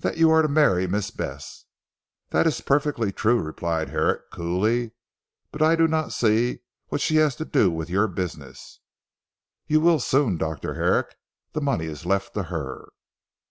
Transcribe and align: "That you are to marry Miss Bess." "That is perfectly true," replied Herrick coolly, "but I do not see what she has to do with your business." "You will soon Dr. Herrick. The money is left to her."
"That 0.00 0.18
you 0.18 0.28
are 0.30 0.42
to 0.42 0.48
marry 0.48 0.86
Miss 0.86 1.10
Bess." 1.10 1.64
"That 2.28 2.46
is 2.46 2.60
perfectly 2.60 3.10
true," 3.10 3.40
replied 3.40 3.88
Herrick 3.88 4.30
coolly, 4.30 4.90
"but 5.50 5.62
I 5.62 5.74
do 5.74 5.88
not 5.88 6.12
see 6.12 6.58
what 6.88 7.00
she 7.00 7.16
has 7.16 7.34
to 7.36 7.46
do 7.46 7.70
with 7.70 7.88
your 7.88 8.06
business." 8.06 8.80
"You 9.66 9.80
will 9.80 10.00
soon 10.00 10.36
Dr. 10.36 10.74
Herrick. 10.74 11.14
The 11.54 11.62
money 11.62 11.86
is 11.86 12.04
left 12.04 12.34
to 12.34 12.42
her." 12.52 12.88